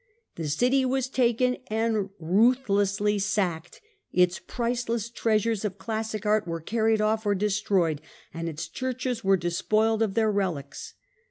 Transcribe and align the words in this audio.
The 0.33 0.47
city 0.47 0.83
was 0.83 1.07
taken 1.07 1.57
and 1.67 1.95
and 1.95 2.05
Sack 2.05 2.15
of 2.23 2.27
rutlilcssly 2.27 3.21
sacked, 3.21 3.81
its 4.11 4.39
priceless 4.39 5.11
treasures 5.11 5.63
of 5.63 5.77
classic 5.77 6.25
art 6.25 6.45
nopie, 6.45 6.53
1204 6.53 6.53
Were 6.53 6.83
carried 6.89 7.01
off 7.01 7.23
or 7.27 7.35
destroyed, 7.35 8.01
and 8.33 8.49
its 8.49 8.67
churches 8.67 9.23
were 9.23 9.37
despoiled 9.37 10.01
of 10.01 10.15
their 10.15 10.31
relics. 10.31 10.95